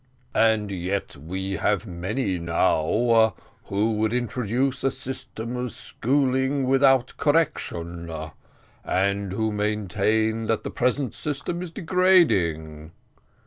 "And 0.33 0.71
yet 0.71 1.15
we 1.15 1.57
have 1.57 1.85
many 1.85 2.39
now 2.39 3.35
who 3.65 3.91
would 3.97 4.13
introduce 4.13 4.83
a 4.83 4.89
system 4.89 5.55
of 5.55 5.73
schooling 5.73 6.63
without 6.67 7.13
correction; 7.17 8.11
and 8.83 9.31
who 9.31 9.51
maintain 9.51 10.47
that 10.47 10.63
the 10.63 10.71
present 10.71 11.13
system 11.13 11.61
is 11.61 11.69
degrading." 11.69 12.93